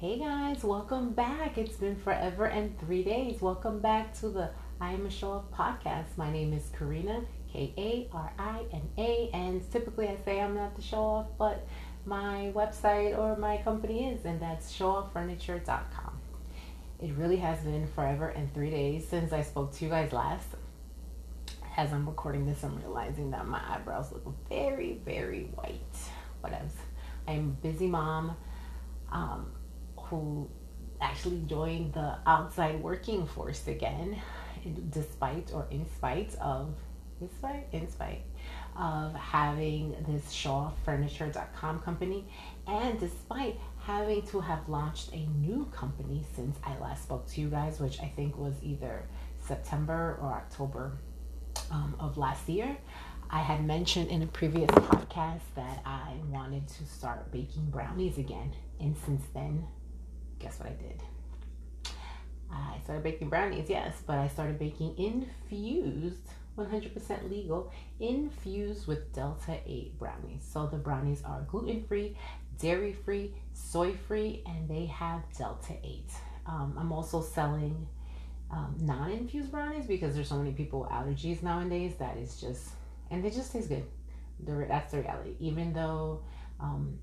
Hey 0.00 0.18
guys, 0.18 0.64
welcome 0.64 1.10
back. 1.10 1.58
It's 1.58 1.76
been 1.76 1.94
forever 1.94 2.46
and 2.46 2.80
three 2.80 3.04
days. 3.04 3.42
Welcome 3.42 3.80
back 3.80 4.18
to 4.20 4.30
the 4.30 4.48
I 4.80 4.92
Am 4.94 5.04
a 5.04 5.10
Show 5.10 5.32
Off 5.32 5.50
podcast. 5.52 6.16
My 6.16 6.32
name 6.32 6.54
is 6.54 6.70
Karina, 6.74 7.20
K 7.52 7.74
A 7.76 8.08
R 8.10 8.32
I 8.38 8.62
N 8.72 8.88
A, 8.96 9.28
and 9.34 9.70
typically 9.70 10.08
I 10.08 10.16
say 10.24 10.40
I'm 10.40 10.54
not 10.54 10.74
the 10.74 10.80
show 10.80 11.02
off, 11.02 11.26
but 11.36 11.68
my 12.06 12.50
website 12.54 13.18
or 13.18 13.36
my 13.36 13.58
company 13.58 14.08
is, 14.08 14.24
and 14.24 14.40
that's 14.40 14.74
showoffurniture.com. 14.74 16.18
It 17.02 17.12
really 17.18 17.36
has 17.36 17.62
been 17.62 17.86
forever 17.86 18.28
and 18.28 18.50
three 18.54 18.70
days 18.70 19.06
since 19.06 19.34
I 19.34 19.42
spoke 19.42 19.74
to 19.74 19.84
you 19.84 19.90
guys 19.90 20.14
last. 20.14 20.48
As 21.76 21.92
I'm 21.92 22.08
recording 22.08 22.46
this, 22.46 22.64
I'm 22.64 22.78
realizing 22.78 23.32
that 23.32 23.46
my 23.46 23.60
eyebrows 23.68 24.12
look 24.12 24.24
very, 24.48 24.98
very 25.04 25.50
white. 25.56 25.82
Whatevs. 26.42 26.72
I'm 27.28 27.58
a 27.60 27.66
busy 27.66 27.86
mom. 27.86 28.34
Um, 29.12 29.52
who 30.10 30.48
actually 31.00 31.42
joined 31.46 31.94
the 31.94 32.18
outside 32.26 32.82
working 32.82 33.26
force 33.26 33.66
again, 33.68 34.20
despite 34.90 35.50
or 35.54 35.66
in 35.70 35.86
spite 35.96 36.34
of, 36.40 36.74
in 37.20 37.30
spite, 37.30 37.66
in 37.72 37.88
spite 37.90 38.22
of 38.76 39.14
having 39.14 39.94
this 40.08 40.32
showofffurniture.com 40.32 41.80
company, 41.80 42.26
and 42.66 42.98
despite 43.00 43.58
having 43.78 44.22
to 44.22 44.40
have 44.40 44.68
launched 44.68 45.12
a 45.12 45.26
new 45.40 45.64
company 45.72 46.24
since 46.34 46.58
I 46.64 46.78
last 46.78 47.04
spoke 47.04 47.26
to 47.28 47.40
you 47.40 47.48
guys, 47.48 47.80
which 47.80 48.00
I 48.00 48.06
think 48.16 48.36
was 48.36 48.54
either 48.62 49.04
September 49.38 50.18
or 50.20 50.32
October 50.32 50.98
um, 51.70 51.94
of 51.98 52.18
last 52.18 52.48
year. 52.48 52.76
I 53.32 53.40
had 53.40 53.64
mentioned 53.64 54.08
in 54.08 54.22
a 54.22 54.26
previous 54.26 54.70
podcast 54.70 55.42
that 55.54 55.80
I 55.86 56.14
wanted 56.30 56.66
to 56.66 56.84
start 56.84 57.30
baking 57.30 57.70
brownies 57.70 58.18
again, 58.18 58.52
and 58.80 58.96
since 59.06 59.22
then, 59.32 59.66
guess 60.40 60.58
what 60.58 60.68
I 60.68 60.72
did? 60.72 61.02
I 62.52 62.78
started 62.82 63.04
baking 63.04 63.28
brownies, 63.28 63.70
yes, 63.70 64.02
but 64.06 64.18
I 64.18 64.26
started 64.28 64.58
baking 64.58 64.98
infused, 64.98 66.28
100% 66.58 67.30
legal, 67.30 67.72
infused 68.00 68.86
with 68.86 69.12
Delta 69.12 69.58
8 69.64 69.98
brownies. 69.98 70.42
So 70.42 70.66
the 70.66 70.76
brownies 70.76 71.22
are 71.24 71.42
gluten 71.42 71.84
free, 71.84 72.16
dairy 72.58 72.92
free, 72.92 73.34
soy 73.52 73.94
free, 74.08 74.42
and 74.46 74.68
they 74.68 74.86
have 74.86 75.22
Delta 75.38 75.74
8. 75.84 76.10
Um, 76.46 76.76
I'm 76.78 76.90
also 76.90 77.22
selling 77.22 77.86
um, 78.50 78.74
non 78.80 79.12
infused 79.12 79.52
brownies 79.52 79.86
because 79.86 80.14
there's 80.14 80.28
so 80.28 80.36
many 80.36 80.52
people 80.52 80.80
with 80.80 80.90
allergies 80.90 81.42
nowadays 81.42 81.94
that 82.00 82.16
is 82.16 82.40
just, 82.40 82.70
and 83.10 83.24
they 83.24 83.30
just 83.30 83.52
taste 83.52 83.68
good. 83.68 83.84
That's 84.40 84.90
the 84.90 84.98
reality. 84.98 85.34
Even 85.38 85.72
though 85.72 86.22
um, 86.58 86.98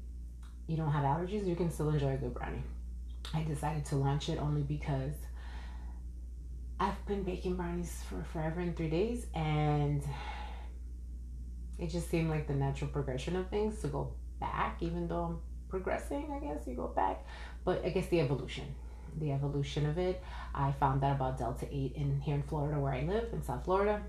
you 0.68 0.76
don't 0.76 0.92
have 0.92 1.04
allergies, 1.04 1.48
you 1.48 1.56
can 1.56 1.72
still 1.72 1.90
enjoy 1.90 2.16
a 2.16 2.18
good 2.18 2.34
brownie. 2.34 2.64
I 3.34 3.44
decided 3.44 3.86
to 3.86 3.96
launch 3.96 4.30
it 4.30 4.40
only 4.40 4.62
because 4.62 5.14
I've 6.80 7.06
been 7.06 7.24
baking 7.24 7.56
brownies 7.56 8.04
for 8.08 8.24
forever 8.32 8.62
in 8.62 8.74
three 8.74 8.90
days 8.90 9.28
and 9.34 10.04
it 11.80 11.90
just 11.90 12.10
seemed 12.10 12.30
like 12.30 12.48
the 12.48 12.54
natural 12.54 12.90
progression 12.90 13.36
of 13.36 13.50
things 13.50 13.82
to 13.82 13.88
go 13.88 14.14
back, 14.40 14.78
even 14.82 15.08
though 15.08 15.24
I'm 15.24 15.40
progressing, 15.70 16.32
I 16.32 16.46
guess 16.46 16.66
you 16.68 16.76
go 16.76 16.88
back. 16.88 17.26
But 17.64 17.86
I 17.86 17.90
guess 17.90 18.08
the 18.08 18.20
evolution, 18.20 18.66
the 19.20 19.32
evolution 19.32 19.86
of 19.88 19.98
it. 19.98 20.24
I 20.56 20.72
found 20.80 21.04
out 21.04 21.16
about 21.16 21.38
Delta 21.38 21.68
8 21.70 21.94
in 21.96 22.22
here 22.22 22.36
in 22.36 22.44
Florida 22.44 22.80
where 22.80 22.94
I 22.94 23.04
live, 23.04 23.32
in 23.34 23.44
South 23.44 23.66
Florida. 23.66 24.02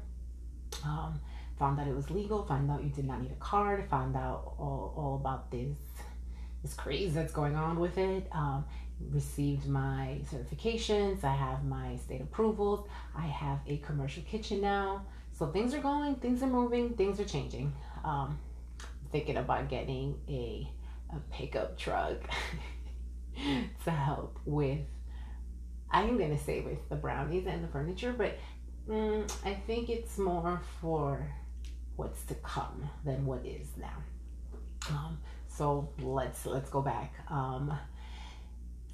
Um, 0.84 1.20
found 1.58 1.80
out 1.80 1.88
it 1.88 1.94
was 1.94 2.10
legal, 2.10 2.44
found 2.46 2.70
out 2.70 2.82
you 2.82 2.90
did 2.90 3.06
not 3.06 3.20
need 3.20 3.32
a 3.32 3.36
card, 3.36 3.88
found 3.90 4.16
out 4.16 4.54
all, 4.58 4.94
all 4.96 5.14
about 5.16 5.50
this 5.50 5.76
this 6.62 6.74
craze 6.74 7.14
that's 7.14 7.32
going 7.32 7.54
on 7.54 7.78
with 7.78 7.98
it. 7.98 8.26
Um, 8.32 8.64
received 9.10 9.66
my 9.68 10.20
certifications, 10.30 11.24
I 11.24 11.34
have 11.34 11.64
my 11.64 11.96
state 11.96 12.20
approvals, 12.20 12.88
I 13.16 13.26
have 13.26 13.60
a 13.66 13.78
commercial 13.78 14.22
kitchen 14.24 14.60
now. 14.60 15.04
So 15.32 15.46
things 15.46 15.72
are 15.74 15.80
going, 15.80 16.16
things 16.16 16.42
are 16.42 16.48
moving, 16.48 16.90
things 16.94 17.20
are 17.20 17.24
changing. 17.24 17.72
Um, 18.04 18.38
I'm 18.80 19.08
thinking 19.12 19.36
about 19.36 19.68
getting 19.68 20.18
a, 20.28 20.68
a 21.10 21.18
pickup 21.32 21.78
truck 21.78 22.16
to 23.84 23.90
help 23.90 24.38
with, 24.44 24.80
I'm 25.90 26.18
going 26.18 26.36
to 26.36 26.42
say 26.42 26.60
with 26.60 26.88
the 26.88 26.96
brownies 26.96 27.46
and 27.46 27.62
the 27.62 27.68
furniture, 27.68 28.12
but 28.12 28.36
mm, 28.88 29.30
I 29.44 29.54
think 29.54 29.90
it's 29.90 30.18
more 30.18 30.60
for 30.80 31.32
what's 31.96 32.22
to 32.24 32.34
come 32.36 32.88
than 33.04 33.24
what 33.24 33.44
is 33.46 33.68
now. 33.76 34.02
Um, 34.90 35.18
so 35.48 35.88
let's 36.00 36.46
let's 36.46 36.70
go 36.70 36.80
back. 36.80 37.14
Um, 37.28 37.76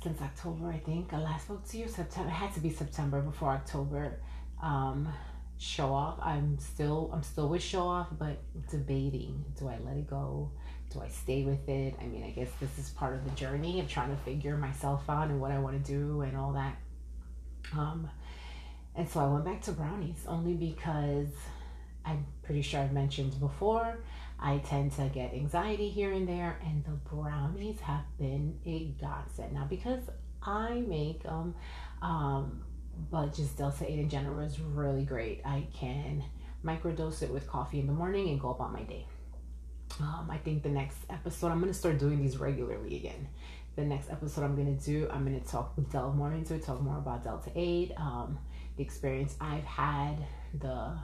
since 0.04 0.20
October, 0.20 0.70
I 0.70 0.78
think. 0.78 1.12
I 1.15 1.19
last 1.19 1.47
spoke 1.47 1.66
to 1.70 1.78
you 1.78 1.88
September. 1.88 2.28
It 2.28 2.34
had 2.34 2.53
to 2.54 2.60
be 2.60 2.70
September 2.70 3.22
before 3.22 3.48
October. 3.48 4.20
Um, 4.62 5.09
show 5.56 5.94
off. 5.94 6.19
I'm 6.22 6.59
still 6.59 7.10
I'm 7.12 7.22
still 7.22 7.48
with 7.48 7.62
show 7.62 7.88
off, 7.88 8.09
but 8.19 8.37
debating. 8.70 9.44
Do 9.59 9.69
I 9.69 9.78
let 9.84 9.97
it 9.97 10.09
go? 10.09 10.53
Do 10.92 11.00
I 11.00 11.09
stay 11.09 11.42
with 11.42 11.66
it? 11.69 11.94
I 12.00 12.04
mean, 12.04 12.22
I 12.22 12.31
guess 12.31 12.50
this 12.60 12.78
is 12.78 12.91
part 12.91 13.15
of 13.15 13.25
the 13.25 13.31
journey 13.31 13.81
of 13.81 13.88
trying 13.88 14.10
to 14.10 14.22
figure 14.22 14.56
myself 14.59 15.09
out 15.09 15.28
and 15.28 15.41
what 15.41 15.50
I 15.50 15.59
want 15.59 15.82
to 15.82 15.92
do 15.92 16.21
and 16.21 16.36
all 16.36 16.53
that. 16.53 16.76
Um, 17.72 18.09
and 18.94 19.09
so 19.09 19.21
I 19.21 19.26
went 19.26 19.47
back 19.47 19.62
to 19.62 19.72
brownies 19.72 20.22
only 20.28 20.53
because 20.53 21.28
I'm 22.04 22.26
pretty 22.42 22.60
sure 22.60 22.81
I've 22.81 22.92
mentioned 22.92 23.41
before. 23.41 23.98
I 24.39 24.59
tend 24.59 24.93
to 24.93 25.09
get 25.12 25.33
anxiety 25.33 25.89
here 25.89 26.12
and 26.12 26.28
there, 26.28 26.59
and 26.65 26.84
the 26.84 26.91
brownies 26.91 27.81
have 27.81 28.05
been 28.19 28.59
a 28.67 28.95
godsend. 29.00 29.55
Now, 29.55 29.67
because 29.69 30.03
I 30.43 30.84
make 30.87 31.22
them, 31.22 31.55
um, 32.03 32.62
but 33.11 33.34
just 33.34 33.56
Delta 33.56 33.91
8 33.91 33.99
in 33.99 34.09
general 34.09 34.41
is 34.41 34.61
really 34.61 35.05
great. 35.05 35.41
I 35.45 35.67
can 35.75 36.25
microdose 36.65 37.22
it 37.22 37.31
with 37.31 37.47
coffee 37.47 37.81
in 37.81 37.87
the 37.87 37.93
morning 37.93 38.28
and 38.28 38.41
go 38.41 38.50
about 38.50 38.72
my 38.72 38.83
day. 38.83 39.06
Um, 40.00 40.28
I 40.31 40.39
think 40.39 40.62
the 40.62 40.69
next 40.69 40.99
episode, 41.11 41.49
I'm 41.49 41.61
going 41.61 41.72
to 41.72 41.78
start 41.78 41.99
doing 41.99 42.21
these 42.21 42.37
regularly 42.37 42.97
again. 42.97 43.28
The 43.77 43.84
next 43.84 44.11
episode 44.11 44.45
I'm 44.45 44.55
going 44.55 44.77
to 44.77 44.84
do, 44.84 45.09
I'm 45.11 45.25
going 45.25 45.41
to 45.41 45.47
talk, 45.47 45.75
delve 45.91 46.16
more 46.16 46.33
into 46.33 46.55
it, 46.55 46.65
talk 46.65 46.81
more 46.81 46.99
about 46.99 47.25
Delta 47.25 47.51
8, 47.55 47.93
um, 47.97 48.39
the 48.77 48.83
experience 48.83 49.37
I've 49.41 49.65
had, 49.65 50.16
the 50.61 50.97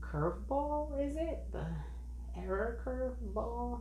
curveball, 0.00 1.00
is 1.04 1.16
it? 1.16 1.40
The 1.52 1.66
error 2.42 2.80
curve 2.84 3.14
ball, 3.34 3.80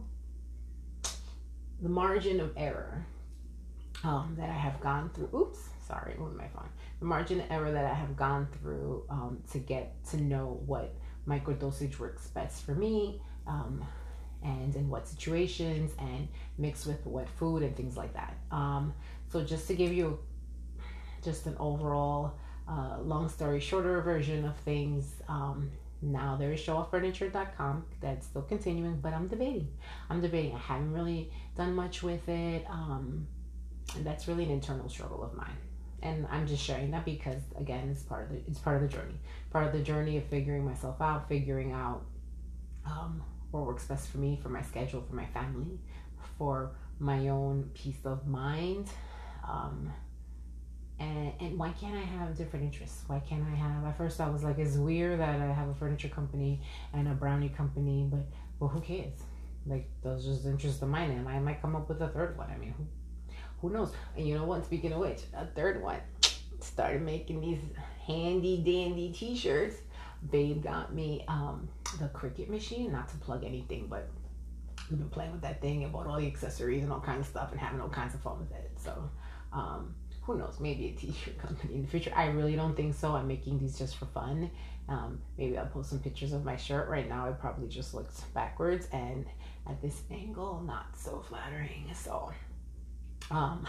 the 1.82 1.90
margin 1.90 2.40
of 2.40 2.52
error 2.58 3.06
um, 4.04 4.36
that 4.38 4.50
I 4.50 4.54
have 4.54 4.80
gone 4.82 5.10
through. 5.14 5.30
Oops, 5.34 5.60
sorry, 5.88 6.16
with 6.18 6.34
my 6.34 6.48
phone. 6.48 6.70
The 7.00 7.06
margin 7.06 7.42
of 7.42 7.52
error 7.52 7.72
that 7.72 7.86
I 7.86 7.94
have 7.94 8.16
gone 8.16 8.48
through 8.60 9.06
um, 9.10 9.42
to 9.52 9.60
get 9.60 10.04
to 10.12 10.22
know 10.22 10.62
what 10.66 10.96
microdosage 11.28 12.00
works 12.00 12.28
best 12.28 12.66
for 12.66 12.74
me. 12.74 13.22
Um, 13.48 13.86
and 14.44 14.76
in 14.76 14.90
what 14.90 15.08
situations 15.08 15.92
and 16.00 16.28
mixed 16.58 16.88
with 16.88 17.06
what 17.06 17.28
food 17.30 17.64
and 17.64 17.76
things 17.76 17.98
like 17.98 18.14
that. 18.14 18.38
Um, 18.52 18.94
so 19.32 19.44
just 19.44 19.68
to 19.68 19.74
give 19.74 19.92
you 19.92 20.20
just 21.24 21.46
an 21.46 21.56
overall 21.60 22.36
uh, 22.68 23.00
long 23.02 23.28
story 23.30 23.60
shorter 23.60 24.02
version 24.02 24.46
of 24.46 24.56
things, 24.58 25.16
um, 25.28 25.72
now 26.02 26.38
there 26.38 26.54
is 26.54 26.62
showoffurniture.com 26.62 27.86
that's 28.00 28.28
still 28.28 28.42
continuing, 28.44 29.00
but 29.02 29.14
I'm 29.14 29.28
debating. 29.28 29.70
I'm 30.10 30.22
debating. 30.22 30.56
I 30.56 30.60
haven't 30.60 30.94
really 30.94 31.32
done 31.58 31.76
much 31.76 32.02
with 32.02 32.28
it. 32.30 32.66
Um, 32.70 33.28
and 33.96 34.06
that's 34.06 34.28
really 34.28 34.44
an 34.46 34.52
internal 34.52 34.88
struggle 34.90 35.24
of 35.24 35.34
mine. 35.34 35.58
And 36.02 36.26
I'm 36.32 36.48
just 36.48 36.64
sharing 36.64 36.92
that 36.92 37.04
because 37.04 37.42
again, 37.58 37.90
it's 37.92 38.04
part 38.04 38.24
of 38.24 38.30
the 38.30 38.42
it's 38.48 38.60
part 38.60 38.82
of 38.82 38.82
the 38.82 38.88
journey. 38.88 39.16
Part 39.52 39.68
of 39.68 39.74
the 39.74 39.80
journey 39.80 40.18
of 40.18 40.24
figuring 40.26 40.64
myself 40.64 41.02
out, 41.02 41.28
figuring 41.28 41.74
out 41.74 42.06
um, 42.86 43.22
what 43.52 43.66
works 43.66 43.86
best 43.86 44.10
for 44.10 44.20
me, 44.20 44.40
for 44.42 44.50
my 44.50 44.62
schedule, 44.62 45.02
for 45.02 45.16
my 45.16 45.26
family, 45.26 45.80
for 46.38 46.72
my 47.00 47.28
own 47.28 47.70
peace 47.74 48.00
of 48.06 48.26
mind. 48.28 48.88
Um, 49.48 49.92
and, 51.00 51.32
and 51.40 51.58
why 51.58 51.72
can't 51.80 51.96
I 51.96 52.02
have 52.02 52.38
different 52.38 52.66
interests? 52.66 53.04
Why 53.08 53.20
can't 53.20 53.44
I 53.44 53.56
have? 53.56 53.86
At 53.86 53.98
first, 53.98 54.20
I 54.20 54.30
was 54.30 54.44
like, 54.44 54.60
it's 54.60 54.76
weird 54.76 55.20
that 55.20 55.40
I 55.40 55.54
have 55.54 55.70
a 55.70 55.74
furniture 55.74 56.10
company 56.10 56.62
and 56.94 57.08
a 57.08 57.14
brownie 57.14 57.50
company, 57.50 58.08
but 58.10 58.26
well, 58.60 58.70
who 58.70 58.82
cares? 58.82 59.14
Like 59.66 59.90
those 60.04 60.26
just 60.26 60.46
interests 60.46 60.82
of 60.82 60.90
mine, 60.90 61.12
and 61.12 61.28
I 61.28 61.40
might 61.40 61.62
come 61.62 61.76
up 61.76 61.88
with 61.88 62.02
a 62.02 62.10
third 62.10 62.38
one. 62.38 62.50
I 62.54 62.58
mean, 62.58 62.74
who, 62.78 62.86
who 63.62 63.74
knows? 63.74 63.94
And 64.18 64.28
you 64.28 64.36
know 64.36 64.46
what? 64.46 64.66
Speaking 64.66 64.92
of 64.92 65.00
which, 65.00 65.22
a 65.34 65.46
third 65.46 65.82
one 65.82 66.00
started 66.60 67.02
making 67.02 67.40
these 67.42 67.60
handy 68.06 68.58
dandy 68.58 69.14
T-shirts. 69.14 69.78
Babe 70.32 70.62
got 70.62 70.94
me 70.94 71.24
um, 71.30 71.70
the 71.98 72.08
Cricut 72.10 72.50
machine, 72.50 72.92
not 72.92 73.08
to 73.10 73.18
plug 73.18 73.46
anything, 73.46 73.88
but 73.88 74.10
we've 74.90 75.00
been 75.00 75.10
playing 75.10 75.32
with 75.32 75.42
that 75.42 75.62
thing 75.62 75.86
and 75.86 75.94
bought 75.94 76.08
all 76.08 76.20
the 76.20 76.28
accessories 76.28 76.84
and 76.84 76.92
all 76.92 77.00
kinds 77.00 77.22
of 77.22 77.28
stuff 77.28 77.52
and 77.52 77.60
having 77.60 77.80
all 77.80 77.88
kinds 77.88 78.14
of 78.14 78.22
fun 78.22 78.40
with 78.40 78.52
it. 78.52 78.72
So. 78.76 79.10
Um, 79.54 79.96
who 80.30 80.38
knows, 80.38 80.60
maybe 80.60 80.90
a 80.90 80.92
t-shirt 80.92 81.38
company 81.40 81.76
in 81.76 81.82
the 81.82 81.88
future. 81.88 82.12
I 82.16 82.28
really 82.28 82.56
don't 82.56 82.76
think 82.76 82.94
so. 82.94 83.16
I'm 83.16 83.28
making 83.28 83.60
these 83.60 83.78
just 83.78 83.98
for 83.98 84.06
fun. 84.06 84.52
Um, 84.88 85.22
maybe 85.38 85.58
I'll 85.58 85.66
post 85.66 85.90
some 85.90 86.00
pictures 86.00 86.34
of 86.34 86.46
my 86.46 86.56
shirt. 86.56 86.88
Right 86.88 87.10
now, 87.10 87.28
it 87.28 87.40
probably 87.40 87.68
just 87.68 87.94
looks 87.94 88.22
backwards 88.34 88.88
and 88.92 89.26
at 89.68 89.82
this 89.82 90.02
angle, 90.12 90.62
not 90.66 90.98
so 90.98 91.24
flattering. 91.28 91.86
So, 91.96 92.32
um, 93.32 93.68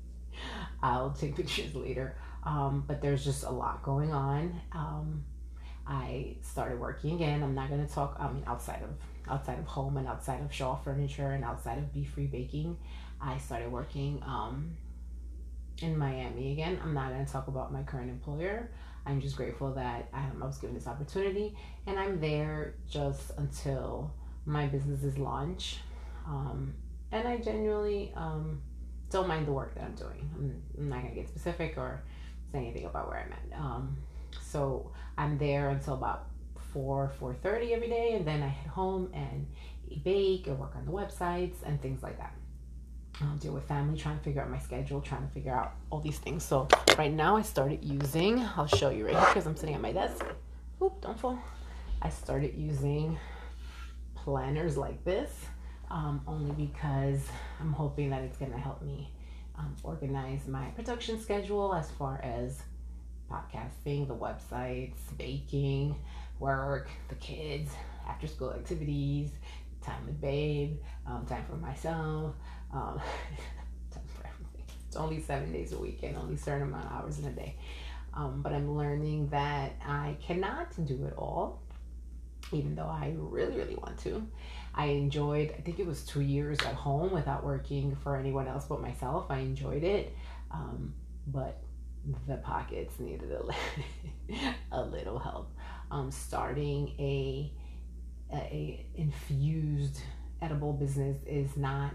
I'll 0.82 1.10
take 1.10 1.36
pictures 1.36 1.74
later. 1.74 2.16
Um, 2.44 2.84
but 2.86 3.00
there's 3.00 3.24
just 3.24 3.44
a 3.44 3.50
lot 3.50 3.82
going 3.82 4.12
on. 4.12 4.60
Um, 4.72 5.24
I 5.86 6.36
started 6.42 6.78
working 6.78 7.14
again. 7.14 7.42
I'm 7.42 7.54
not 7.54 7.70
gonna 7.70 7.88
talk. 7.88 8.16
I 8.20 8.32
mean, 8.32 8.44
outside 8.46 8.82
of 8.82 8.90
outside 9.28 9.58
of 9.58 9.66
home 9.66 9.96
and 9.96 10.06
outside 10.08 10.40
of 10.40 10.52
Shaw 10.52 10.76
Furniture 10.76 11.32
and 11.32 11.44
outside 11.44 11.78
of 11.78 11.92
Be 11.92 12.04
Free 12.04 12.26
Baking, 12.26 12.76
I 13.20 13.38
started 13.38 13.70
working 13.70 14.22
um, 14.24 14.76
in 15.80 15.96
Miami 15.96 16.52
again. 16.52 16.78
I'm 16.82 16.94
not 16.94 17.10
gonna 17.10 17.26
talk 17.26 17.48
about 17.48 17.72
my 17.72 17.82
current 17.82 18.10
employer. 18.10 18.70
I'm 19.04 19.20
just 19.20 19.36
grateful 19.36 19.72
that 19.74 20.08
um, 20.12 20.40
I 20.42 20.46
was 20.46 20.58
given 20.58 20.74
this 20.74 20.86
opportunity, 20.86 21.56
and 21.86 21.98
I'm 21.98 22.20
there 22.20 22.74
just 22.88 23.32
until 23.36 24.14
my 24.46 24.66
business's 24.66 25.18
launch. 25.18 25.78
Um, 26.26 26.74
and 27.10 27.26
I 27.26 27.38
genuinely 27.38 28.12
um, 28.16 28.62
don't 29.10 29.28
mind 29.28 29.46
the 29.46 29.52
work 29.52 29.74
that 29.74 29.84
I'm 29.84 29.94
doing. 29.94 30.30
I'm, 30.34 30.62
I'm, 30.78 30.88
not 30.88 31.02
gonna 31.02 31.14
get 31.14 31.28
specific 31.28 31.74
or 31.76 32.02
say 32.52 32.58
anything 32.58 32.86
about 32.86 33.08
where 33.08 33.18
I'm 33.18 33.32
at. 33.32 33.58
Um, 33.58 33.96
so 34.40 34.92
I'm 35.18 35.36
there 35.38 35.70
until 35.70 35.94
about 35.94 36.28
four 36.72 37.10
four 37.18 37.34
thirty 37.34 37.74
every 37.74 37.88
day, 37.88 38.14
and 38.14 38.26
then 38.26 38.42
I 38.42 38.48
head 38.48 38.68
home 38.68 39.10
and 39.12 39.46
bake 40.04 40.48
or 40.48 40.54
work 40.54 40.74
on 40.76 40.86
the 40.86 40.92
websites 40.92 41.56
and 41.64 41.80
things 41.80 42.02
like 42.02 42.18
that. 42.18 42.34
I'll 43.30 43.36
deal 43.36 43.52
with 43.52 43.64
family, 43.64 43.98
trying 43.98 44.18
to 44.18 44.24
figure 44.24 44.42
out 44.42 44.50
my 44.50 44.58
schedule, 44.58 45.00
trying 45.00 45.26
to 45.26 45.32
figure 45.32 45.54
out 45.54 45.72
all 45.90 46.00
these 46.00 46.18
things. 46.18 46.42
So 46.42 46.68
right 46.98 47.12
now 47.12 47.36
I 47.36 47.42
started 47.42 47.84
using. 47.84 48.40
I'll 48.56 48.66
show 48.66 48.90
you 48.90 49.06
right 49.06 49.16
here 49.16 49.26
because 49.26 49.46
I'm 49.46 49.56
sitting 49.56 49.74
at 49.74 49.80
my 49.80 49.92
desk. 49.92 50.24
Oop, 50.82 51.00
don't 51.00 51.18
fall. 51.18 51.38
I 52.00 52.08
started 52.10 52.54
using 52.56 53.18
planners 54.14 54.76
like 54.76 55.04
this 55.04 55.30
um, 55.90 56.22
only 56.26 56.52
because 56.52 57.20
I'm 57.60 57.72
hoping 57.72 58.10
that 58.10 58.22
it's 58.22 58.38
going 58.38 58.50
to 58.52 58.58
help 58.58 58.82
me 58.82 59.12
um, 59.58 59.76
organize 59.82 60.48
my 60.48 60.66
production 60.70 61.20
schedule 61.20 61.74
as 61.74 61.90
far 61.90 62.20
as 62.24 62.62
podcasting, 63.30 64.08
the 64.08 64.14
websites, 64.14 64.96
baking, 65.16 65.94
work, 66.38 66.88
the 67.08 67.14
kids, 67.16 67.70
after 68.08 68.26
school 68.26 68.52
activities, 68.52 69.30
time 69.82 70.04
with 70.06 70.20
babe, 70.20 70.78
um, 71.06 71.26
time 71.26 71.44
for 71.48 71.56
myself, 71.56 72.34
um. 72.72 73.00
It's 74.92 74.98
only 74.98 75.22
seven 75.22 75.50
days 75.54 75.72
a 75.72 75.78
week 75.78 76.00
and 76.02 76.18
only 76.18 76.36
certain 76.36 76.68
amount 76.68 76.84
of 76.84 76.92
hours 76.92 77.18
in 77.18 77.24
a 77.24 77.30
day. 77.30 77.56
Um, 78.12 78.42
but 78.42 78.52
I'm 78.52 78.76
learning 78.76 79.28
that 79.28 79.72
I 79.82 80.18
cannot 80.20 80.68
do 80.84 81.06
it 81.06 81.14
all, 81.16 81.62
even 82.52 82.74
though 82.74 82.88
I 82.88 83.14
really, 83.16 83.56
really 83.56 83.74
want 83.74 83.96
to. 84.00 84.22
I 84.74 84.88
enjoyed, 84.88 85.54
I 85.56 85.62
think 85.62 85.78
it 85.78 85.86
was 85.86 86.02
two 86.04 86.20
years 86.20 86.58
at 86.60 86.74
home 86.74 87.10
without 87.10 87.42
working 87.42 87.96
for 88.02 88.16
anyone 88.16 88.46
else 88.46 88.66
but 88.66 88.82
myself. 88.82 89.30
I 89.30 89.38
enjoyed 89.38 89.82
it. 89.82 90.14
Um, 90.50 90.92
but 91.26 91.62
the 92.28 92.36
pockets 92.36 93.00
needed 93.00 93.30
a, 93.32 94.44
a 94.72 94.82
little 94.82 95.18
help. 95.18 95.50
Um, 95.90 96.10
starting 96.10 96.88
a, 96.98 97.50
a 98.30 98.84
infused 98.94 100.00
edible 100.42 100.74
business 100.74 101.16
is 101.26 101.56
not 101.56 101.94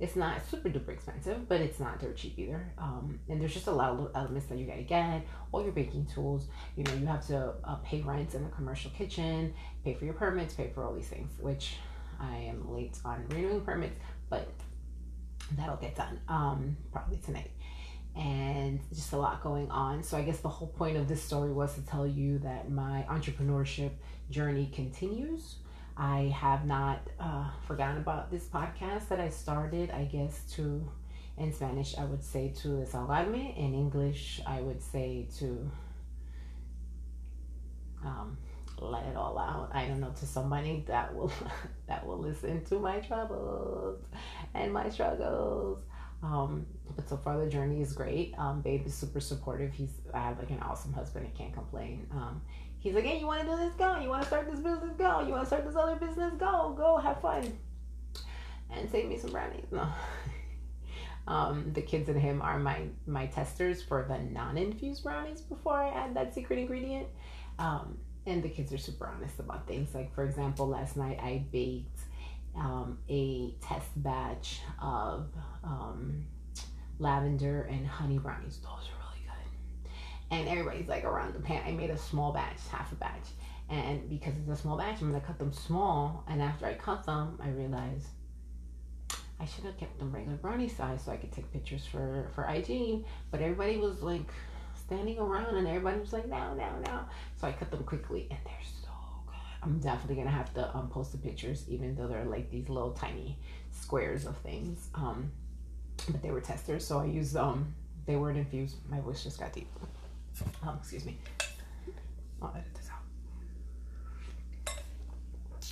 it's 0.00 0.16
not 0.16 0.44
super 0.50 0.68
duper 0.68 0.88
expensive, 0.88 1.48
but 1.48 1.60
it's 1.60 1.78
not 1.78 2.00
dirt 2.00 2.16
cheap 2.16 2.38
either. 2.38 2.72
Um, 2.78 3.20
and 3.28 3.40
there's 3.40 3.54
just 3.54 3.68
a 3.68 3.72
lot 3.72 3.90
of 3.90 4.10
elements 4.14 4.46
that 4.48 4.58
you 4.58 4.66
gotta 4.66 4.82
get. 4.82 5.26
All 5.52 5.62
your 5.62 5.72
baking 5.72 6.06
tools, 6.06 6.48
you 6.76 6.82
know, 6.84 6.94
you 6.94 7.06
have 7.06 7.26
to 7.28 7.54
uh, 7.62 7.76
pay 7.76 8.00
rent 8.00 8.34
in 8.34 8.44
a 8.44 8.48
commercial 8.48 8.90
kitchen, 8.90 9.54
pay 9.84 9.94
for 9.94 10.04
your 10.04 10.14
permits, 10.14 10.54
pay 10.54 10.70
for 10.74 10.84
all 10.84 10.94
these 10.94 11.06
things, 11.06 11.30
which 11.40 11.76
I 12.20 12.36
am 12.36 12.72
late 12.72 12.98
on 13.04 13.24
renewing 13.28 13.60
permits, 13.60 13.96
but 14.28 14.48
that'll 15.56 15.76
get 15.76 15.94
done 15.94 16.20
um, 16.28 16.76
probably 16.92 17.18
tonight. 17.18 17.50
And 18.16 18.80
just 18.92 19.12
a 19.12 19.16
lot 19.16 19.42
going 19.42 19.70
on. 19.70 20.02
So 20.02 20.16
I 20.16 20.22
guess 20.22 20.38
the 20.38 20.48
whole 20.48 20.68
point 20.68 20.96
of 20.96 21.08
this 21.08 21.22
story 21.22 21.52
was 21.52 21.74
to 21.74 21.82
tell 21.82 22.06
you 22.06 22.38
that 22.40 22.70
my 22.70 23.04
entrepreneurship 23.08 23.90
journey 24.30 24.70
continues. 24.72 25.56
I 25.96 26.34
have 26.36 26.66
not 26.66 27.00
uh, 27.20 27.48
forgotten 27.66 27.98
about 27.98 28.30
this 28.30 28.44
podcast 28.44 29.08
that 29.08 29.20
I 29.20 29.28
started, 29.28 29.90
I 29.90 30.04
guess, 30.04 30.42
to, 30.54 30.90
in 31.38 31.52
Spanish, 31.52 31.96
I 31.96 32.04
would 32.04 32.24
say 32.24 32.52
to 32.62 32.68
desahogarme. 32.68 33.56
In 33.56 33.74
English, 33.74 34.40
I 34.46 34.60
would 34.60 34.82
say 34.82 35.28
to 35.38 35.70
um, 38.04 38.36
let 38.78 39.04
it 39.04 39.16
all 39.16 39.38
out. 39.38 39.70
I 39.72 39.86
don't 39.86 40.00
know 40.00 40.12
to 40.18 40.26
somebody 40.26 40.84
that 40.88 41.14
will 41.14 41.32
that 41.86 42.04
will 42.06 42.18
listen 42.18 42.64
to 42.66 42.78
my 42.78 42.98
troubles 42.98 44.04
and 44.54 44.72
my 44.72 44.88
struggles. 44.88 45.80
Um, 46.22 46.66
but 46.96 47.08
so 47.08 47.16
far 47.16 47.38
the 47.38 47.50
journey 47.50 47.82
is 47.82 47.92
great. 47.92 48.34
Um, 48.38 48.62
Babe 48.62 48.86
is 48.86 48.94
super 48.94 49.20
supportive. 49.20 49.72
He's 49.72 49.92
I 50.12 50.20
have 50.20 50.38
like 50.38 50.50
an 50.50 50.60
awesome 50.60 50.92
husband. 50.92 51.28
I 51.32 51.36
can't 51.36 51.52
complain. 51.52 52.06
Um, 52.10 52.42
he's 52.84 52.94
like, 52.94 53.04
hey, 53.04 53.18
you 53.18 53.26
want 53.26 53.40
to 53.40 53.46
do 53.46 53.56
this? 53.56 53.72
Go. 53.74 53.98
You 53.98 54.08
want 54.10 54.22
to 54.22 54.28
start 54.28 54.48
this 54.48 54.60
business? 54.60 54.92
Go. 54.96 55.22
You 55.22 55.32
want 55.32 55.42
to 55.42 55.46
start 55.46 55.64
this 55.66 55.74
other 55.74 55.96
business? 55.96 56.32
Go. 56.38 56.74
Go. 56.76 56.98
Have 56.98 57.20
fun. 57.20 57.58
And 58.70 58.88
save 58.90 59.08
me 59.08 59.18
some 59.18 59.32
brownies. 59.32 59.64
No. 59.72 59.88
um, 61.26 61.72
the 61.72 61.80
kids 61.80 62.08
and 62.10 62.20
him 62.20 62.42
are 62.42 62.58
my 62.58 62.82
my 63.06 63.26
testers 63.26 63.82
for 63.82 64.04
the 64.06 64.18
non-infused 64.18 65.02
brownies 65.02 65.40
before 65.40 65.72
I 65.82 65.88
add 65.88 66.14
that 66.14 66.34
secret 66.34 66.58
ingredient. 66.58 67.08
Um, 67.58 67.98
and 68.26 68.42
the 68.42 68.48
kids 68.50 68.72
are 68.72 68.78
super 68.78 69.06
honest 69.06 69.38
about 69.38 69.66
things. 69.66 69.94
Like 69.94 70.14
for 70.14 70.24
example, 70.24 70.68
last 70.68 70.96
night 70.96 71.18
I 71.22 71.44
baked 71.50 72.00
um, 72.54 72.98
a 73.08 73.52
test 73.62 73.88
batch 73.96 74.60
of 74.80 75.28
um, 75.62 76.26
lavender 76.98 77.62
and 77.62 77.86
honey 77.86 78.18
brownies. 78.18 78.58
Those 78.58 78.88
are. 78.98 79.03
And 80.30 80.48
everybody's 80.48 80.88
like 80.88 81.04
around 81.04 81.34
the 81.34 81.40
pan. 81.40 81.62
I 81.66 81.72
made 81.72 81.90
a 81.90 81.98
small 81.98 82.32
batch, 82.32 82.58
half 82.70 82.92
a 82.92 82.96
batch. 82.96 83.28
And 83.68 84.08
because 84.08 84.34
it's 84.36 84.48
a 84.48 84.60
small 84.60 84.76
batch, 84.76 85.00
I'm 85.00 85.10
gonna 85.10 85.24
cut 85.24 85.38
them 85.38 85.52
small. 85.52 86.24
And 86.28 86.42
after 86.42 86.66
I 86.66 86.74
cut 86.74 87.04
them, 87.04 87.38
I 87.42 87.48
realized 87.50 88.08
I 89.40 89.46
should 89.46 89.64
have 89.64 89.76
kept 89.76 89.98
them 89.98 90.12
regular 90.12 90.36
brownie 90.36 90.68
size 90.68 91.02
so 91.04 91.12
I 91.12 91.16
could 91.16 91.32
take 91.32 91.52
pictures 91.52 91.84
for 91.84 92.28
for 92.34 92.48
IG. 92.48 93.04
But 93.30 93.40
everybody 93.40 93.76
was 93.76 94.02
like 94.02 94.30
standing 94.74 95.18
around 95.18 95.56
and 95.56 95.66
everybody 95.66 95.98
was 95.98 96.12
like, 96.12 96.28
now, 96.28 96.54
now, 96.54 96.78
now. 96.84 97.08
So 97.40 97.46
I 97.46 97.52
cut 97.52 97.70
them 97.70 97.84
quickly 97.84 98.26
and 98.30 98.38
they're 98.44 98.54
so 98.82 98.90
good. 99.26 99.34
I'm 99.62 99.78
definitely 99.78 100.16
gonna 100.16 100.30
have 100.30 100.52
to 100.54 100.76
um, 100.76 100.88
post 100.88 101.12
the 101.12 101.18
pictures, 101.18 101.64
even 101.68 101.94
though 101.94 102.06
they're 102.06 102.24
like 102.24 102.50
these 102.50 102.68
little 102.68 102.92
tiny 102.92 103.38
squares 103.70 104.26
of 104.26 104.36
things. 104.38 104.88
Um, 104.94 105.30
but 106.08 106.22
they 106.22 106.30
were 106.30 106.40
testers, 106.40 106.86
so 106.86 106.98
I 106.98 107.06
used 107.06 107.36
um, 107.36 107.74
they 108.06 108.16
weren't 108.16 108.38
infused. 108.38 108.76
My 108.88 109.00
voice 109.00 109.22
just 109.22 109.40
got 109.40 109.52
deep. 109.52 109.68
Um, 110.62 110.78
excuse 110.80 111.04
me. 111.04 111.18
I'll 112.42 112.52
edit 112.54 112.74
this 112.74 112.88
out. 112.90 114.76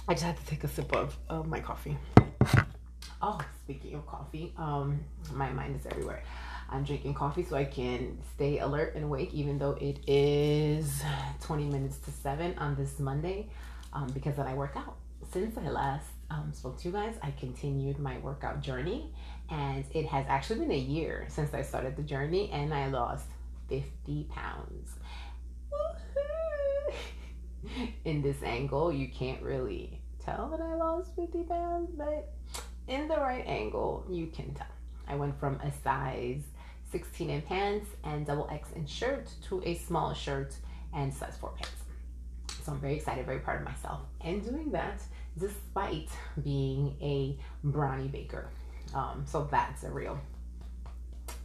I 0.08 0.14
just 0.14 0.24
had 0.24 0.36
to 0.36 0.46
take 0.46 0.64
a 0.64 0.68
sip 0.68 0.92
of, 0.94 1.16
of 1.28 1.46
my 1.46 1.60
coffee. 1.60 1.96
Oh, 3.20 3.38
speaking 3.62 3.94
of 3.94 4.06
coffee, 4.06 4.52
um, 4.56 5.00
my 5.32 5.50
mind 5.52 5.76
is 5.78 5.86
everywhere. 5.86 6.22
I'm 6.68 6.82
drinking 6.84 7.14
coffee 7.14 7.44
so 7.44 7.54
I 7.54 7.64
can 7.64 8.18
stay 8.34 8.58
alert 8.58 8.94
and 8.96 9.04
awake, 9.04 9.32
even 9.32 9.58
though 9.58 9.76
it 9.80 9.98
is 10.08 11.02
20 11.42 11.66
minutes 11.66 11.98
to 11.98 12.10
7 12.10 12.58
on 12.58 12.74
this 12.74 12.98
Monday, 12.98 13.48
um, 13.92 14.08
because 14.08 14.36
then 14.36 14.46
I 14.46 14.54
work 14.54 14.72
out. 14.76 14.96
Since 15.32 15.56
I 15.56 15.68
last 15.68 16.08
um, 16.30 16.50
spoke 16.52 16.78
to 16.80 16.88
you 16.88 16.92
guys, 16.92 17.14
I 17.22 17.30
continued 17.38 17.98
my 17.98 18.18
workout 18.18 18.60
journey, 18.60 19.12
and 19.50 19.84
it 19.92 20.06
has 20.06 20.26
actually 20.28 20.60
been 20.60 20.72
a 20.72 20.76
year 20.76 21.26
since 21.28 21.54
I 21.54 21.62
started 21.62 21.94
the 21.96 22.02
journey, 22.02 22.50
and 22.50 22.74
I 22.74 22.88
lost 22.88 23.26
50 23.72 24.28
pounds. 24.30 24.90
in 28.04 28.20
this 28.20 28.42
angle, 28.42 28.92
you 28.92 29.08
can't 29.08 29.40
really 29.40 30.02
tell 30.22 30.48
that 30.50 30.60
I 30.60 30.74
lost 30.74 31.16
50 31.16 31.44
pounds, 31.44 31.90
but 31.96 32.34
in 32.86 33.08
the 33.08 33.16
right 33.16 33.44
angle, 33.46 34.04
you 34.10 34.26
can 34.26 34.52
tell. 34.52 34.66
I 35.08 35.14
went 35.14 35.40
from 35.40 35.54
a 35.60 35.72
size 35.82 36.42
16 36.90 37.30
in 37.30 37.40
pants 37.40 37.88
and 38.04 38.26
double 38.26 38.46
X 38.52 38.68
in 38.76 38.86
shirt 38.86 39.30
to 39.48 39.62
a 39.64 39.76
small 39.78 40.12
shirt 40.12 40.54
and 40.94 41.12
size 41.14 41.36
4 41.40 41.50
pants. 41.56 41.70
So 42.64 42.72
I'm 42.72 42.80
very 42.80 42.96
excited, 42.96 43.24
very 43.24 43.38
proud 43.38 43.62
of 43.62 43.64
myself. 43.64 44.00
And 44.20 44.44
doing 44.44 44.70
that 44.72 45.00
despite 45.38 46.10
being 46.44 46.94
a 47.00 47.38
brownie 47.64 48.08
baker. 48.08 48.50
Um, 48.94 49.24
so 49.26 49.48
that's 49.50 49.82
a 49.84 49.90
real 49.90 50.20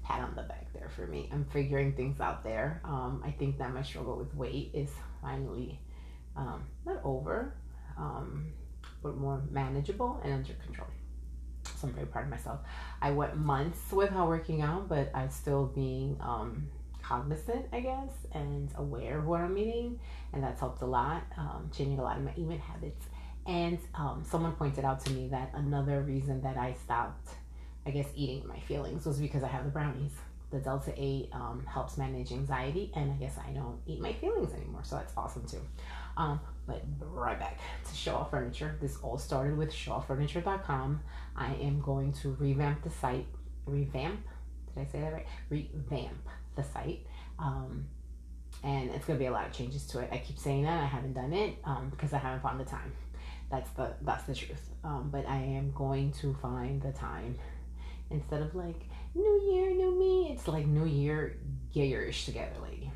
pat 0.08 0.22
on 0.22 0.36
the 0.36 0.44
back 0.44 0.72
there 0.74 0.90
for 0.96 1.08
me. 1.08 1.30
I'm 1.32 1.46
figuring 1.46 1.94
things 1.94 2.20
out 2.20 2.44
there. 2.44 2.82
Um, 2.84 3.22
I 3.26 3.32
think 3.32 3.58
that 3.58 3.74
my 3.74 3.82
struggle 3.82 4.18
with 4.18 4.34
weight 4.36 4.72
is 4.74 4.90
finally 5.22 5.80
um, 6.36 6.64
not 6.86 7.02
over, 7.04 7.56
um, 7.98 8.54
but 9.04 9.18
more 9.18 9.42
manageable 9.52 10.22
and 10.24 10.34
under 10.34 10.54
control 10.54 10.88
so 11.78 11.88
I'm 11.88 11.94
very 11.94 12.08
proud 12.08 12.26
of 12.26 12.30
myself. 12.30 12.60
I 13.02 13.12
went 13.12 13.38
months 13.38 13.92
without 13.92 14.28
working 14.28 14.62
out, 14.62 14.90
but 14.90 15.12
I'm 15.14 15.30
still 15.30 15.68
being 15.68 16.18
um, 16.22 16.68
cognizant, 17.02 17.66
I 17.72 17.82
guess, 17.82 18.12
and 18.34 18.70
aware 18.76 19.20
of 19.20 19.26
what 19.26 19.42
I'm 19.42 19.58
eating, 19.58 20.00
and 20.34 20.44
that's 20.44 20.60
helped 20.60 20.82
a 20.82 20.86
lot, 20.86 21.24
um, 21.38 21.70
changing 21.76 22.00
a 22.00 22.04
lot 22.04 22.18
of 22.18 22.24
my 22.24 22.32
eating 22.36 22.60
habits. 22.60 23.06
And 23.46 23.80
um, 23.96 24.24
someone 24.30 24.54
pointed 24.54 24.84
out 24.84 25.06
to 25.06 25.12
me 25.12 25.30
that 25.30 25.52
another 25.54 26.02
reason 26.02 26.42
that 26.42 26.58
I 26.58 26.74
stopped, 26.84 27.30
I 27.88 27.92
guess, 27.92 28.08
eating 28.16 28.46
my 28.46 28.60
feelings 28.60 29.06
was 29.06 29.18
because 29.18 29.44
I 29.44 29.48
have 29.48 29.64
the 29.64 29.72
brownies. 29.72 30.12
the 30.52 30.60
Delta 30.60 30.94
8 30.96 31.30
um, 31.32 31.66
helps 31.66 31.98
manage 31.98 32.32
anxiety, 32.34 32.92
and 32.96 33.12
I 33.12 33.16
guess 33.16 33.38
I 33.38 33.52
don't 33.52 33.80
eat 33.86 34.02
my 34.02 34.14
feelings 34.14 34.54
anymore, 34.54 34.82
so 34.84 34.98
that's 34.98 35.14
awesome 35.16 35.46
too. 35.46 35.62
Um, 36.18 36.40
but 36.66 36.84
right 37.00 37.40
back 37.40 37.60
to 37.90 37.96
Shaw 37.96 38.26
Furniture. 38.26 38.78
This 38.82 38.98
all 39.02 39.18
started 39.18 39.58
with 39.58 39.72
showofffurniture.com. 39.72 41.02
I 41.36 41.54
am 41.56 41.80
going 41.82 42.12
to 42.14 42.36
revamp 42.40 42.84
the 42.84 42.90
site. 42.90 43.26
Revamp? 43.66 44.20
Did 44.74 44.82
I 44.82 44.92
say 44.92 45.00
that 45.00 45.14
right? 45.14 45.28
Revamp 45.50 46.28
the 46.56 46.64
site. 46.64 47.06
Um, 47.40 47.88
and 48.64 48.90
it's 48.92 49.06
gonna 49.06 49.20
be 49.20 49.28
a 49.28 49.32
lot 49.32 49.46
of 49.48 49.54
changes 49.54 49.86
to 49.88 50.00
it. 50.00 50.10
I 50.12 50.18
keep 50.18 50.40
saying 50.40 50.64
that 50.64 50.82
I 50.82 50.86
haven't 50.86 51.14
done 51.14 51.32
it 51.32 51.58
um, 51.64 51.90
because 51.90 52.12
I 52.12 52.18
haven't 52.18 52.42
found 52.42 52.60
the 52.60 52.66
time. 52.66 52.92
That's 53.50 53.70
the 53.72 53.94
that's 54.02 54.24
the 54.24 54.36
truth. 54.36 54.72
Um, 54.84 55.10
but 55.12 55.26
I 55.28 55.38
am 55.38 55.72
going 55.72 56.12
to 56.14 56.34
find 56.42 56.82
the 56.82 56.92
time 56.92 57.38
instead 58.10 58.42
of 58.42 58.56
like 58.56 58.88
New 59.16 59.42
Year, 59.52 59.72
new 59.72 59.98
me. 59.98 60.32
It's 60.32 60.48
like 60.48 60.68
New 60.68 60.86
Year, 60.86 61.38
get 61.74 61.88
your 61.88 62.04
ish 62.04 62.26
together, 62.26 62.56
lady. 62.62 62.92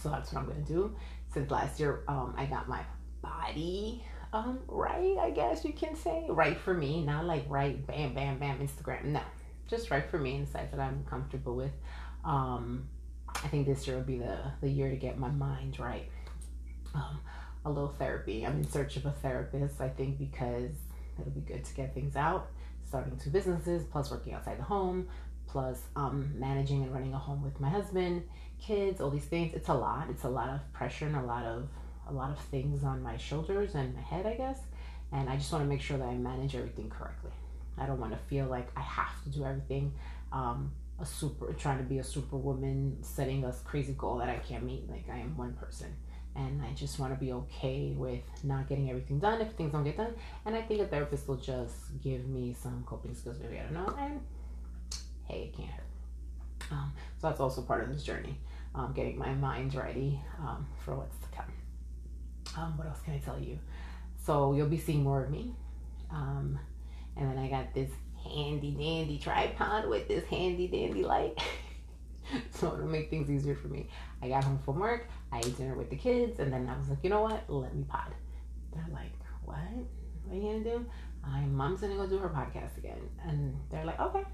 So 0.00 0.10
that's 0.10 0.32
what 0.32 0.42
I'm 0.42 0.48
gonna 0.48 0.60
do. 0.60 0.94
Since 1.32 1.50
last 1.50 1.80
year, 1.80 2.04
um, 2.08 2.34
I 2.36 2.46
got 2.46 2.68
my 2.68 2.82
body 3.20 4.04
um 4.32 4.60
right. 4.68 5.16
I 5.18 5.30
guess 5.30 5.64
you 5.64 5.72
can 5.72 5.96
say 5.96 6.26
right 6.28 6.58
for 6.58 6.74
me, 6.74 7.02
not 7.02 7.24
like 7.24 7.44
right, 7.48 7.84
bam, 7.86 8.14
bam, 8.14 8.38
bam, 8.38 8.58
Instagram. 8.58 9.04
No, 9.06 9.20
just 9.66 9.90
right 9.90 10.08
for 10.08 10.18
me 10.18 10.36
in 10.36 10.44
the 10.44 10.50
size 10.50 10.68
that 10.70 10.80
I'm 10.80 11.04
comfortable 11.04 11.56
with. 11.56 11.72
Um, 12.24 12.88
I 13.28 13.48
think 13.48 13.66
this 13.66 13.86
year 13.86 13.96
will 13.96 14.04
be 14.04 14.18
the 14.18 14.38
the 14.60 14.68
year 14.68 14.90
to 14.90 14.96
get 14.96 15.18
my 15.18 15.30
mind 15.30 15.78
right. 15.78 16.08
Um, 16.94 17.20
a 17.64 17.70
little 17.70 17.94
therapy. 17.98 18.46
I'm 18.46 18.56
in 18.58 18.70
search 18.70 18.96
of 18.96 19.06
a 19.06 19.10
therapist. 19.10 19.80
I 19.80 19.88
think 19.88 20.18
because 20.18 20.70
it'll 21.18 21.32
be 21.32 21.40
good 21.40 21.64
to 21.64 21.74
get 21.74 21.94
things 21.94 22.16
out 22.16 22.50
starting 22.88 23.16
two 23.18 23.30
businesses, 23.30 23.84
plus 23.84 24.10
working 24.10 24.32
outside 24.32 24.58
the 24.58 24.64
home, 24.64 25.08
plus 25.46 25.80
um, 25.94 26.32
managing 26.36 26.82
and 26.82 26.92
running 26.92 27.12
a 27.12 27.18
home 27.18 27.42
with 27.42 27.60
my 27.60 27.68
husband, 27.68 28.22
kids, 28.60 29.00
all 29.00 29.10
these 29.10 29.24
things. 29.24 29.54
It's 29.54 29.68
a 29.68 29.74
lot. 29.74 30.08
It's 30.10 30.24
a 30.24 30.28
lot 30.28 30.48
of 30.48 30.72
pressure 30.72 31.06
and 31.06 31.16
a 31.16 31.22
lot 31.22 31.44
of 31.44 31.68
a 32.08 32.12
lot 32.12 32.30
of 32.30 32.38
things 32.46 32.84
on 32.84 33.02
my 33.02 33.18
shoulders 33.18 33.74
and 33.74 33.94
my 33.94 34.00
head, 34.00 34.24
I 34.24 34.34
guess. 34.34 34.58
And 35.12 35.28
I 35.28 35.36
just 35.36 35.52
want 35.52 35.64
to 35.64 35.68
make 35.68 35.82
sure 35.82 35.98
that 35.98 36.08
I 36.08 36.14
manage 36.14 36.56
everything 36.56 36.88
correctly. 36.88 37.32
I 37.76 37.84
don't 37.84 38.00
want 38.00 38.12
to 38.12 38.18
feel 38.18 38.46
like 38.46 38.68
I 38.74 38.80
have 38.80 39.22
to 39.24 39.30
do 39.30 39.44
everything. 39.44 39.92
Um, 40.32 40.72
a 40.98 41.04
super 41.04 41.52
trying 41.52 41.78
to 41.78 41.84
be 41.84 41.98
a 41.98 42.04
superwoman, 42.04 43.02
setting 43.02 43.44
a 43.44 43.52
crazy 43.64 43.92
goal 43.92 44.16
that 44.18 44.28
I 44.28 44.36
can't 44.38 44.64
meet. 44.64 44.88
Like 44.90 45.04
I 45.12 45.18
am 45.18 45.36
one 45.36 45.52
person 45.52 45.94
and 46.38 46.62
I 46.62 46.72
just 46.72 47.00
want 47.00 47.12
to 47.12 47.18
be 47.18 47.32
okay 47.32 47.92
with 47.96 48.22
not 48.44 48.68
getting 48.68 48.88
everything 48.88 49.18
done 49.18 49.40
if 49.40 49.52
things 49.52 49.72
don't 49.72 49.82
get 49.82 49.96
done. 49.96 50.14
And 50.46 50.54
I 50.54 50.62
think 50.62 50.80
a 50.80 50.86
therapist 50.86 51.26
will 51.26 51.36
just 51.36 52.00
give 52.02 52.26
me 52.28 52.54
some 52.58 52.84
coping 52.86 53.14
skills. 53.14 53.38
Maybe 53.42 53.58
I 53.58 53.64
don't 53.64 53.74
know. 53.74 53.92
And 53.98 54.20
hey, 55.26 55.50
it 55.52 55.56
can't 55.56 55.68
hurt. 55.68 55.84
Um, 56.70 56.92
so 57.20 57.28
that's 57.28 57.40
also 57.40 57.62
part 57.62 57.82
of 57.82 57.92
this 57.92 58.04
journey, 58.04 58.38
um, 58.74 58.92
getting 58.94 59.18
my 59.18 59.34
mind 59.34 59.74
ready 59.74 60.20
um, 60.38 60.66
for 60.84 60.94
what's 60.94 61.16
to 61.18 61.26
come. 61.36 61.52
Um, 62.56 62.78
what 62.78 62.86
else 62.86 63.00
can 63.04 63.14
I 63.14 63.18
tell 63.18 63.40
you? 63.40 63.58
So 64.24 64.54
you'll 64.54 64.68
be 64.68 64.78
seeing 64.78 65.02
more 65.02 65.24
of 65.24 65.30
me. 65.30 65.54
Um, 66.10 66.58
and 67.16 67.30
then 67.30 67.38
I 67.38 67.48
got 67.48 67.74
this 67.74 67.90
handy 68.22 68.72
dandy 68.72 69.18
tripod 69.18 69.88
with 69.88 70.06
this 70.06 70.24
handy 70.26 70.68
dandy 70.68 71.02
light. 71.02 71.36
so 72.50 72.74
it'll 72.74 72.86
make 72.86 73.10
things 73.10 73.30
easier 73.30 73.54
for 73.54 73.68
me. 73.68 73.88
I 74.22 74.28
got 74.28 74.44
home 74.44 74.58
from 74.64 74.78
work, 74.78 75.08
I 75.32 75.38
ate 75.38 75.56
dinner 75.56 75.74
with 75.74 75.90
the 75.90 75.96
kids, 75.96 76.40
and 76.40 76.52
then 76.52 76.68
I 76.68 76.76
was 76.78 76.88
like, 76.88 76.98
you 77.02 77.10
know 77.10 77.22
what? 77.22 77.44
Let 77.48 77.74
me 77.74 77.84
pod. 77.88 78.12
They're 78.74 78.86
like, 78.92 79.12
what? 79.44 79.58
What 80.24 80.32
are 80.32 80.36
you 80.36 80.42
gonna 80.42 80.64
do? 80.64 80.86
My 81.22 81.40
mom's 81.40 81.80
gonna 81.80 81.96
go 81.96 82.06
do 82.06 82.18
her 82.18 82.28
podcast 82.28 82.76
again, 82.78 83.00
and 83.26 83.56
they're 83.70 83.84
like, 83.84 84.00
okay. 84.00 84.24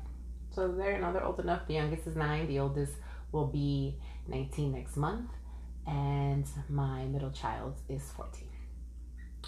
So 0.50 0.68
they're 0.68 1.00
now 1.00 1.12
they're 1.12 1.24
old 1.24 1.40
enough. 1.40 1.66
The 1.66 1.74
youngest 1.74 2.06
is 2.06 2.16
nine. 2.16 2.46
The 2.46 2.60
oldest 2.60 2.94
will 3.32 3.46
be 3.46 3.96
19 4.28 4.72
next 4.72 4.96
month, 4.96 5.30
and 5.86 6.46
my 6.68 7.04
middle 7.06 7.30
child 7.30 7.74
is 7.88 8.02
14. 8.16 8.48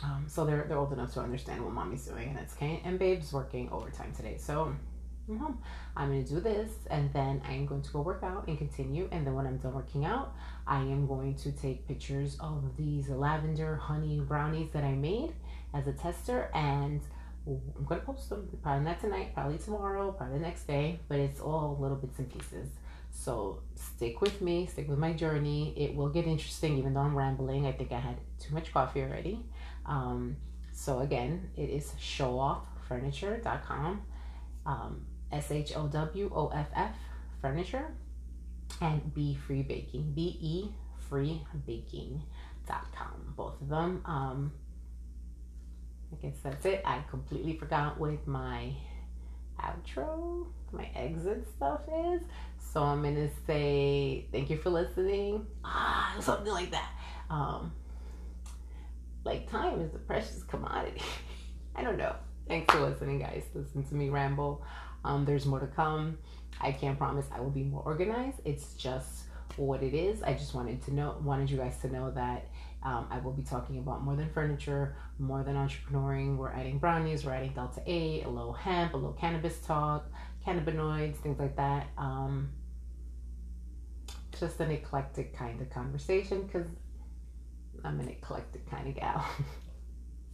Um, 0.02 0.24
so 0.28 0.44
they're 0.44 0.66
they're 0.68 0.78
old 0.78 0.92
enough 0.92 1.14
to 1.14 1.20
understand 1.20 1.64
what 1.64 1.72
mommy's 1.72 2.04
doing, 2.04 2.28
and 2.30 2.38
it's 2.38 2.54
okay. 2.54 2.82
And 2.84 2.98
babe's 2.98 3.32
working 3.32 3.70
overtime 3.70 4.12
today, 4.14 4.36
so 4.38 4.74
I'm 5.28 6.08
going 6.08 6.24
to 6.24 6.34
do 6.34 6.40
this 6.40 6.70
and 6.90 7.12
then 7.12 7.42
I'm 7.48 7.66
going 7.66 7.82
to 7.82 7.90
go 7.90 8.00
work 8.00 8.22
out 8.22 8.46
and 8.46 8.56
continue. 8.56 9.08
And 9.10 9.26
then 9.26 9.34
when 9.34 9.46
I'm 9.46 9.56
done 9.56 9.74
working 9.74 10.04
out, 10.04 10.34
I 10.66 10.78
am 10.78 11.06
going 11.06 11.34
to 11.36 11.52
take 11.52 11.88
pictures 11.88 12.36
of 12.38 12.76
these 12.76 13.08
lavender 13.08 13.76
honey 13.76 14.20
brownies 14.20 14.70
that 14.72 14.84
I 14.84 14.92
made 14.92 15.32
as 15.74 15.86
a 15.88 15.92
tester 15.92 16.50
and 16.54 17.00
I'm 17.46 17.84
going 17.84 18.00
to 18.00 18.06
post 18.06 18.28
them. 18.28 18.48
Probably 18.62 18.84
not 18.84 19.00
tonight, 19.00 19.34
probably 19.34 19.58
tomorrow, 19.58 20.12
probably 20.12 20.38
the 20.38 20.44
next 20.44 20.66
day, 20.66 21.00
but 21.08 21.18
it's 21.18 21.40
all 21.40 21.76
little 21.80 21.96
bits 21.96 22.18
and 22.18 22.32
pieces. 22.32 22.68
So 23.10 23.62
stick 23.74 24.20
with 24.20 24.40
me, 24.40 24.66
stick 24.66 24.88
with 24.88 24.98
my 24.98 25.12
journey. 25.12 25.74
It 25.76 25.94
will 25.94 26.08
get 26.08 26.26
interesting, 26.26 26.78
even 26.78 26.94
though 26.94 27.00
I'm 27.00 27.16
rambling. 27.16 27.66
I 27.66 27.72
think 27.72 27.92
I 27.92 27.98
had 27.98 28.16
too 28.38 28.54
much 28.54 28.72
coffee 28.72 29.02
already. 29.02 29.40
Um, 29.86 30.36
so 30.72 31.00
again, 31.00 31.50
it 31.56 31.70
is 31.70 31.92
showofffurniture.com. 32.00 34.02
Um, 34.66 35.06
S 35.32 35.50
H 35.50 35.72
O 35.76 35.88
W 35.88 36.30
O 36.34 36.48
F 36.48 36.68
F 36.74 36.94
furniture 37.40 37.94
and 38.80 39.14
Be 39.14 39.34
Free 39.34 39.62
Baking. 39.62 40.12
B 40.14 40.38
E 40.40 40.70
Free 41.08 41.42
Baking.com. 41.66 43.34
Both 43.36 43.60
of 43.60 43.68
them. 43.68 44.02
Um, 44.04 44.52
I 46.12 46.16
guess 46.16 46.36
that's 46.42 46.64
it. 46.66 46.82
I 46.84 47.02
completely 47.10 47.56
forgot 47.56 47.98
what 47.98 48.26
my 48.26 48.72
outro, 49.60 50.46
my 50.72 50.88
exit 50.94 51.46
stuff 51.56 51.80
is. 52.12 52.22
So 52.72 52.82
I'm 52.82 53.02
gonna 53.02 53.30
say 53.46 54.26
thank 54.32 54.50
you 54.50 54.58
for 54.58 54.70
listening. 54.70 55.46
Ah, 55.64 56.14
something 56.20 56.52
like 56.52 56.70
that. 56.72 56.90
Um, 57.30 57.72
like 59.24 59.50
time 59.50 59.80
is 59.80 59.94
a 59.94 59.98
precious 59.98 60.42
commodity. 60.44 61.02
I 61.76 61.82
don't 61.82 61.96
know. 61.96 62.14
Thanks 62.48 62.72
for 62.72 62.80
listening, 62.80 63.18
guys. 63.18 63.44
Listen 63.54 63.84
to 63.84 63.94
me 63.94 64.08
ramble. 64.08 64.64
Um, 65.04 65.24
there's 65.24 65.46
more 65.46 65.60
to 65.60 65.66
come. 65.66 66.18
I 66.60 66.72
can't 66.72 66.96
promise 66.96 67.26
I 67.32 67.40
will 67.40 67.50
be 67.50 67.64
more 67.64 67.82
organized. 67.82 68.38
It's 68.44 68.74
just 68.74 69.24
what 69.56 69.82
it 69.82 69.94
is. 69.94 70.22
I 70.22 70.34
just 70.34 70.54
wanted 70.54 70.82
to 70.84 70.94
know, 70.94 71.16
wanted 71.22 71.50
you 71.50 71.56
guys 71.56 71.76
to 71.78 71.92
know 71.92 72.10
that 72.12 72.46
um, 72.82 73.08
I 73.10 73.18
will 73.18 73.32
be 73.32 73.42
talking 73.42 73.78
about 73.78 74.02
more 74.02 74.14
than 74.14 74.30
furniture, 74.30 74.96
more 75.18 75.42
than 75.42 75.56
entrepreneuring. 75.56 76.36
We're 76.36 76.52
adding 76.52 76.78
brownies, 76.78 77.24
we're 77.24 77.32
adding 77.32 77.52
Delta 77.52 77.82
8, 77.84 78.24
a 78.24 78.28
little 78.28 78.52
hemp, 78.52 78.94
a 78.94 78.96
little 78.96 79.14
cannabis 79.14 79.58
talk, 79.60 80.06
cannabinoids, 80.46 81.16
things 81.16 81.38
like 81.38 81.56
that. 81.56 81.88
Um, 81.98 82.50
just 84.38 84.60
an 84.60 84.70
eclectic 84.70 85.36
kind 85.36 85.60
of 85.60 85.70
conversation 85.70 86.42
because 86.42 86.66
I'm 87.82 87.98
an 88.00 88.08
eclectic 88.08 88.70
kind 88.70 88.88
of 88.88 88.94
gal. 88.94 89.24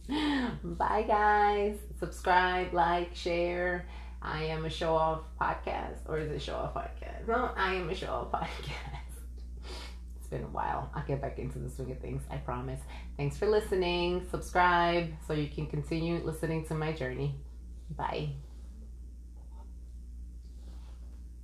Bye, 0.63 1.05
guys. 1.07 1.77
Subscribe, 1.99 2.73
like, 2.73 3.15
share. 3.15 3.87
I 4.21 4.43
am 4.45 4.65
a 4.65 4.69
show 4.69 4.95
off 4.95 5.21
podcast, 5.39 5.99
or 6.07 6.17
is 6.17 6.31
it 6.31 6.41
show 6.41 6.55
off 6.55 6.73
podcast? 6.73 7.27
No, 7.27 7.51
I 7.55 7.75
am 7.75 7.89
a 7.89 7.95
show 7.95 8.07
off 8.07 8.31
podcast. 8.31 9.03
it's 10.17 10.27
been 10.27 10.43
a 10.43 10.47
while. 10.47 10.89
I'll 10.95 11.05
get 11.05 11.21
back 11.21 11.39
into 11.39 11.59
the 11.59 11.69
swing 11.69 11.91
of 11.91 11.99
things, 11.99 12.21
I 12.29 12.37
promise. 12.37 12.79
Thanks 13.17 13.37
for 13.37 13.47
listening. 13.47 14.25
Subscribe 14.31 15.13
so 15.27 15.33
you 15.33 15.47
can 15.47 15.67
continue 15.67 16.21
listening 16.23 16.65
to 16.67 16.73
my 16.73 16.93
journey. 16.93 17.35
Bye. 17.97 18.29